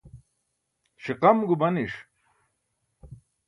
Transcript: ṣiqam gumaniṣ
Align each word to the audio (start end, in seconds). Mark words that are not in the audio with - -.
ṣiqam 1.03 1.37
gumaniṣ 1.47 1.95